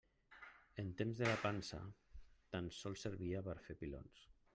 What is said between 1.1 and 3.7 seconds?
de la pansa tan sols servia per a